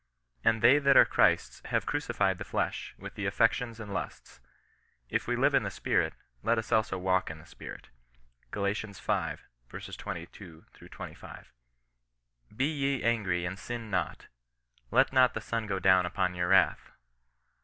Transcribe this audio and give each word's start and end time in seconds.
And 0.43 0.63
they 0.63 0.79
that 0.79 0.97
are 0.97 1.05
Christ's 1.05 1.61
have 1.65 1.85
crucified 1.85 2.39
the 2.39 2.43
flesh, 2.43 2.95
with 2.97 3.13
the 3.13 3.27
affections 3.27 3.79
and 3.79 3.93
lusts. 3.93 4.39
If 5.11 5.27
we 5.27 5.35
live 5.35 5.53
in 5.53 5.61
the 5.61 5.69
Spirit, 5.69 6.13
let 6.41 6.57
us 6.57 6.71
also 6.71 6.97
walk 6.97 7.29
in 7.29 7.37
the 7.37 7.45
Spirit." 7.45 7.89
Gal. 8.51 8.63
V. 8.63 8.73
22— 9.69 10.65
25." 10.91 11.51
Be 12.57 12.65
ye 12.65 13.03
angry 13.03 13.45
and 13.45 13.59
sin 13.59 13.91
not; 13.91 14.25
let 14.89 15.13
not 15.13 15.35
the 15.35 15.39
sun 15.39 15.67
go 15.67 15.77
down 15.77 16.07
upon 16.07 16.33
your 16.33 16.47
wrath." 16.47 16.91